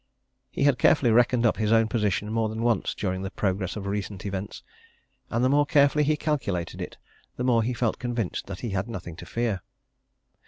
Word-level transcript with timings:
He 0.49 0.63
had 0.63 0.79
carefully 0.79 1.11
reckoned 1.11 1.45
up 1.45 1.57
his 1.57 1.71
own 1.71 1.87
position 1.87 2.33
more 2.33 2.49
than 2.49 2.63
once 2.63 2.95
during 2.95 3.21
the 3.21 3.29
progress 3.29 3.75
of 3.75 3.85
recent 3.85 4.25
events, 4.25 4.63
and 5.29 5.45
the 5.45 5.47
more 5.49 5.67
carefully 5.67 6.03
he 6.03 6.17
calculated 6.17 6.81
it 6.81 6.97
the 7.35 7.43
more 7.43 7.61
he 7.61 7.75
felt 7.75 7.99
convinced 7.99 8.47
that 8.47 8.61
he 8.61 8.71
had 8.71 8.87
nothing 8.89 9.15
to 9.17 9.27
fear. 9.27 9.61